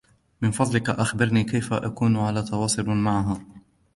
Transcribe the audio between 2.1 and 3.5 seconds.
على تواصل معها.